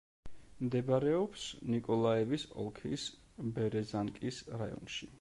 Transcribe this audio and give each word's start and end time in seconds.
მდებარეობს 0.67 1.43
ნიკოლაევის 1.75 2.49
ოლქის 2.65 3.07
ბერეზანკის 3.59 4.45
რაიონში. 4.61 5.09